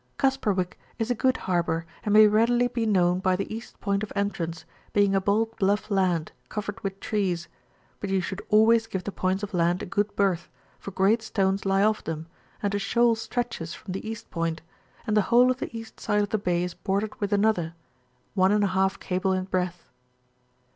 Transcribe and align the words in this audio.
XASPE&WICX 0.17 0.73
is 0.97 1.11
a 1.11 1.13
good 1.13 1.37
harbour, 1.45 1.85
and 2.03 2.11
may 2.13 2.25
readily 2.25 2.67
be 2.67 2.87
known 2.87 3.19
by 3.19 3.35
the 3.35 3.53
east 3.53 3.79
point 3.79 4.01
of 4.01 4.11
entrance, 4.15 4.65
being 4.93 5.13
a 5.13 5.21
bold 5.21 5.55
bluff 5.57 5.91
land, 5.91 6.31
covered 6.49 6.83
with 6.83 6.99
trees; 6.99 7.47
but 7.99 8.09
you 8.09 8.19
should 8.19 8.41
always 8.49 8.87
give 8.87 9.03
the 9.03 9.11
points 9.11 9.43
of 9.43 9.53
land 9.53 9.83
a 9.83 9.85
good 9.85 10.15
berth, 10.15 10.49
for 10.79 10.89
great 10.89 11.21
stones 11.21 11.67
lie 11.67 11.83
off 11.83 12.03
them, 12.03 12.25
and 12.63 12.73
a 12.73 12.79
shoal 12.79 13.13
stretches 13.13 13.75
from 13.75 13.91
the 13.91 14.09
east 14.09 14.31
point, 14.31 14.63
and 15.05 15.15
uie 15.15 15.21
whole 15.21 15.51
of 15.51 15.57
the 15.59 15.77
east 15.77 15.99
side 15.99 16.23
of 16.23 16.29
the 16.29 16.39
bay 16.39 16.63
is 16.63 16.73
bordered 16.73 17.13
with 17.21 17.31
another, 17.31 17.75
H 18.35 18.99
cable 18.99 19.33
in 19.33 19.43
breadth. 19.43 19.87